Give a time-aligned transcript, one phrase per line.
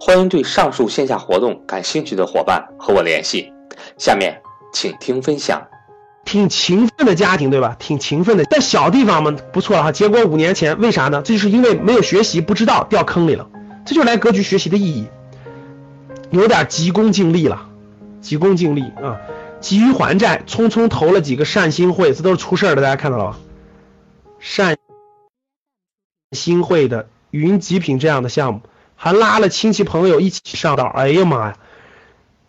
[0.00, 3.52] 欢迎对上述线下活动感兴趣的伙伴和我联系。
[3.96, 4.40] 下面
[4.72, 5.66] 请听分享。
[6.24, 7.74] 挺勤奋的家庭，对吧？
[7.78, 9.92] 挺勤奋的，在小地方嘛，不错哈。
[9.92, 11.22] 结果五年前，为啥呢？
[11.24, 13.48] 这就是因为没有学习，不知道掉坑里了。
[13.86, 15.06] 这就来格局学习的意义。
[16.30, 17.66] 有点急功近利了，
[18.20, 19.18] 急功近利啊，
[19.60, 22.82] 急于还债，匆匆投了几个善心会，这都是出事儿的。
[22.82, 23.38] 大家看到了吧？
[24.38, 24.76] 善
[26.32, 28.60] 心会的云极品这样的项目。
[29.00, 31.58] 还拉了亲戚朋友一起上道，哎呀妈呀！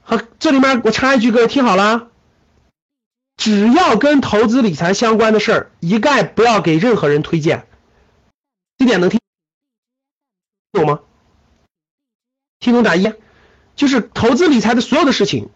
[0.01, 2.07] 好，这里面我插一句，各位听好了，
[3.37, 7.67] 只要跟投资理财相关的事儿，一概不要给任何人推荐。
[8.79, 9.19] 这点能听
[10.71, 11.01] 懂吗？
[12.59, 13.13] 听懂打一。
[13.75, 15.49] 就是投资理财的所有的事情，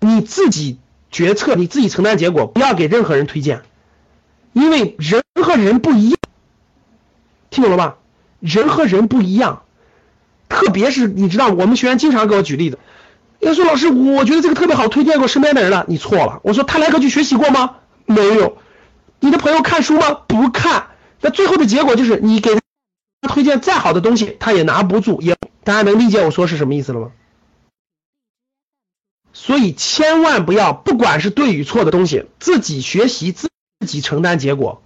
[0.00, 0.80] 你自己
[1.12, 3.62] 决策，你自己承担结果，不要给任何人推荐，
[4.52, 6.18] 因为人和人不一样，
[7.48, 7.96] 听懂了吧？
[8.40, 9.62] 人和人不一样。
[10.52, 12.78] 特别是你知道，我们学员经常给我举例子，
[13.40, 15.84] 要说老师，我觉得这个特别好，推荐给我身边的人了。
[15.88, 17.76] 你错了，我说他来格局学习过吗？
[18.06, 18.58] 没有。
[19.18, 20.10] 你的朋友看书吗？
[20.10, 20.88] 不看。
[21.20, 22.60] 那最后的结果就是，你给他
[23.28, 25.20] 推荐再好的东西，他也拿不住。
[25.22, 27.10] 也大家能理解我说是什么意思了吗？
[29.32, 33.48] 所以千万不要，不管是对与错的东西，自己学习，自
[33.86, 34.82] 己承担结果，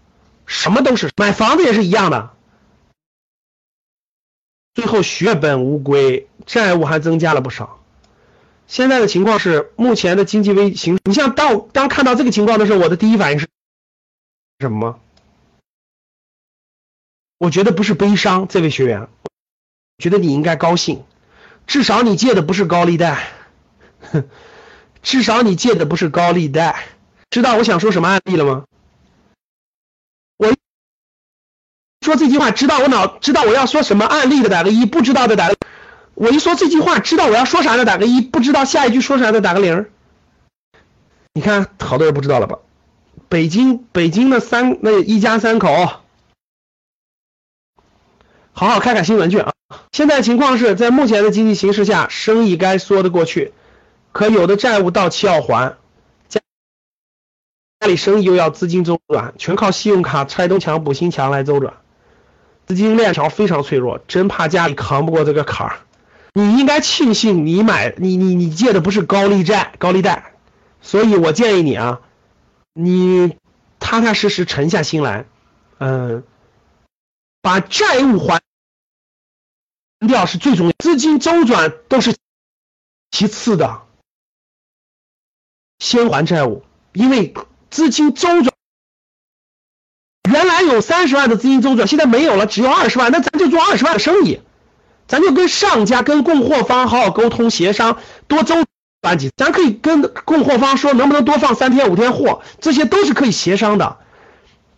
[0.47, 1.11] 什么都是。
[1.17, 2.31] 买房子也是一样的。
[4.77, 7.81] 最后血本无归，债务还增加了不少。
[8.67, 13.49] 现在的情况是，目前的经济危形，你像当当看到这个情况的时候，我的第一反应是
[14.61, 15.01] 什么？
[17.39, 19.09] 我觉得不是悲伤，这位学员，
[19.97, 21.05] 觉得你应该高兴，
[21.67, 23.29] 至少你借的不是高利贷，
[25.03, 26.85] 至少你借的不是高利贷。
[27.31, 28.65] 知道我想说什么案例了吗？
[32.07, 35.57] 说这句话，知道我脑知道我要说什么案例的打个一，不知道的打个。
[36.15, 39.87] 我一说这句话，知道我要说啥的打个一，不知道下一句说啥的打个零。
[41.35, 42.59] 你看，好多人不知道了吧？
[43.29, 45.69] 北京北京的三那一家三口，
[48.53, 49.53] 好好看看新闻去啊！
[49.91, 53.53] 现在情况是在目前的经济形势下，生意该说得过去，
[54.13, 55.77] 可有的债务到期要还，
[56.29, 56.41] 家
[57.81, 61.75] 家里生意又要资金周转，全靠信用卡拆东墙补西墙来周转。
[62.67, 65.79] 资金链条非常脆弱，真怕家里扛不过这个坎儿。
[66.35, 70.35] 你应该庆幸你买你你你借的不是高利债高利贷，
[70.83, 72.01] 所以我建议你啊，
[72.75, 73.37] 你
[73.79, 75.27] 踏踏实实沉下心来，
[75.79, 76.25] 嗯，
[77.41, 78.43] 把债务还
[80.07, 82.17] 掉是最重要，资金周转都是
[83.13, 83.83] 其次的，
[85.79, 87.33] 先还债务，因为
[87.71, 88.56] 资金周转。
[90.67, 94.41] 有三十万的资金周转，现在没有了，只有二十万，那咱就做二十万的生意，
[95.07, 98.65] 咱就跟上家、跟供货方好好沟通协商，多周
[99.03, 103.99] 转几，咱可以跟供货方说能不能多放三天五天货，这些都是可以协商的。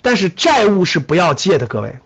[0.01, 1.99] 但是债务是不要借的，各位。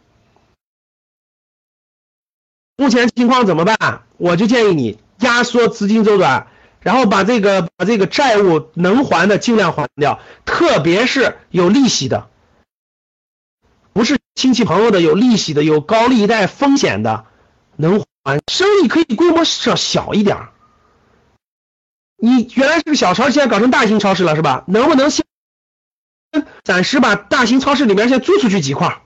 [2.77, 4.03] 目前情况怎么办？
[4.17, 6.47] 我就建议你压缩资金周转，
[6.81, 12.29] 然后把这个把这个债务能还的尽量还掉，特别是有利息的。
[13.93, 17.27] 不是亲戚朋友的，有利息的，有高利贷风险的，
[17.77, 20.49] 能还生意可以规模小小一点
[22.17, 24.65] 你原来是个小超市，现在搞成大型超市了，是吧？
[24.67, 25.27] 能不能先
[26.63, 29.03] 暂时把大型超市里面先租出去几块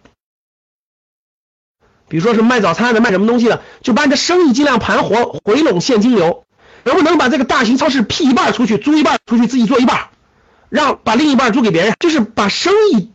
[2.09, 6.45] 比如说是卖早餐的，卖什么东西的，就把你的生意尽量盘活，回笼现金流。
[6.85, 10.11] 能不能把这个大型超市批一半出去，租一半出去，自己做一半，
[10.69, 13.11] 让把另一半租给别人，就是把生意。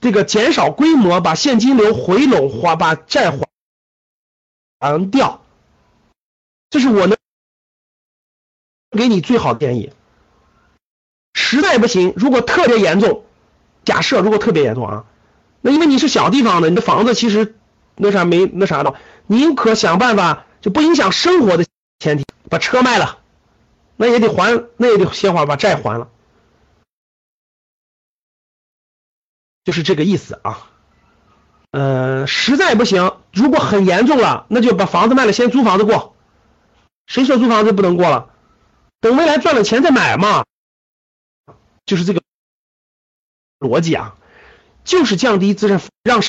[0.00, 5.42] 这个减少规模，把现金流回笼，花把债还掉，
[6.70, 7.16] 这是我能
[8.90, 9.92] 给你最好的建议。
[11.34, 13.24] 实在不行，如果特别严重，
[13.84, 15.04] 假设如果特别严重啊，
[15.60, 17.56] 那因为你是小地方的，你的房子其实
[17.94, 18.94] 那啥没那啥的，
[19.26, 21.64] 宁可想办法就不影响生活的
[21.98, 23.18] 前提，把车卖了，
[23.96, 26.08] 那也得还，那也得先还把债还了，
[29.66, 30.70] 就是这个意思啊。
[31.72, 36.16] 呃，实在不行，如果很严重了，那就把房子卖了，先租房子过。
[37.06, 38.30] 谁说租房子不能过了？
[39.00, 40.44] 等未来赚了钱再买嘛，
[41.84, 42.22] 就是这个
[43.58, 44.16] 逻辑啊，
[44.84, 46.22] 就是降低资产，让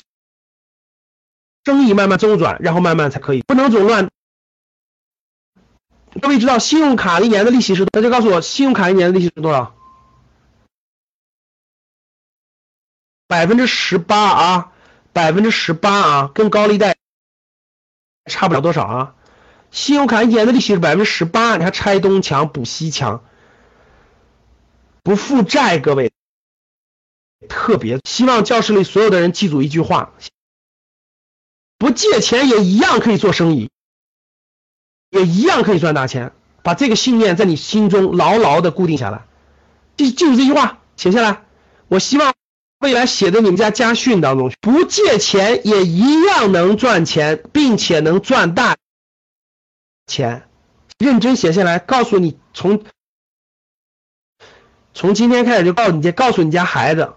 [1.64, 4.10] 生意慢慢周转，然后慢慢才可以，不能总乱。
[6.22, 7.86] 各位知道信用卡一年的利息是？
[7.86, 9.77] 大家告诉我，信用卡一年的利息是多少？
[13.28, 14.72] 百分之十八啊，
[15.14, 16.96] 百分之十八啊，跟高利贷
[18.30, 19.16] 差不了多少啊。
[19.70, 23.24] 信用卡一年的利息是百分之十八，你还拆东墙补西墙，
[25.04, 26.14] 不负债，各位
[27.50, 30.14] 特别希望教室里所有的人记住一句话：
[31.78, 33.70] 不借钱也一样可以做生意，
[35.10, 36.32] 也一样可以赚大钱。
[36.64, 39.26] 把这个信念在你心中牢牢的固定下来，
[39.96, 41.46] 记记住这句话，写下来。
[41.88, 42.34] 我希望
[42.80, 48.78] 未来写的你们家家训当中，不借钱也一样能赚钱，并且能赚大。
[50.06, 50.48] 钱，
[50.98, 52.84] 认真写下来，告诉你从
[54.94, 57.14] 从今天开始就告诉你，告诉你家孩子，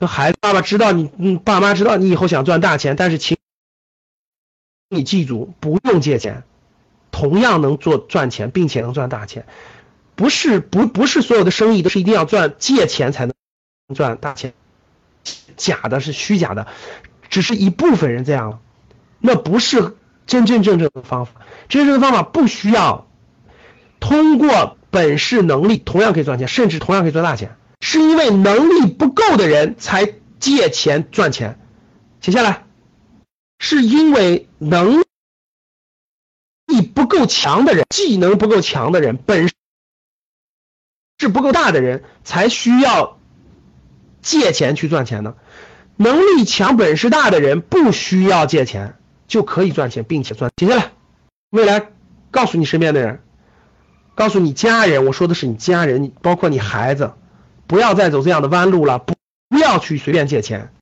[0.00, 3.36] 孩子爸爸知道你，嗯，爸妈知道你以后想赚大钱，但是请
[4.88, 6.44] 你记住，不用借钱，
[7.10, 9.46] 同样能做赚钱，并且能赚大钱，
[10.14, 13.34] 不是不不是所有的生意都是一定要赚借钱才能
[13.94, 14.54] 赚大钱，
[15.56, 16.66] 假的是虚假的，
[17.28, 18.58] 只是一部分人这样了，
[19.18, 19.96] 那不是。
[20.26, 23.08] 真真正正的方法，真正的方法不需要
[23.98, 31.58] 通过本事能力同样可以赚钱，甚至同样可以赚大钱，是因为能力不够的人才借钱赚钱。
[32.20, 32.64] 写下来，
[33.58, 35.00] 是因为能
[36.66, 39.48] 力不够强的人，技能不够强的人，本
[41.18, 43.18] 事不够大的人才需要
[44.22, 45.36] 借钱去赚钱的。
[45.96, 48.96] 能力强、本事大的人不需要借钱。
[49.30, 50.50] 就可以赚钱，并且赚。
[50.56, 50.90] 停下来，
[51.50, 51.90] 未来
[52.32, 53.20] 告诉你身边的人，
[54.16, 57.12] 告诉你家人，我说的是你家人，包括你孩子，
[57.68, 59.14] 不要再走这样的弯路了，不
[59.48, 60.72] 不要去随便借钱。